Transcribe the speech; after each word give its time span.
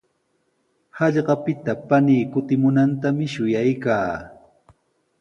Hallqapita 0.99 1.71
panii 1.93 2.19
kutimunantami 2.33 3.31
shuyaykaa. 3.37 4.11